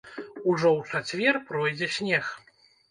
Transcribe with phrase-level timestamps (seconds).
[0.51, 2.37] Ужо ў чацвер пройдзе снег.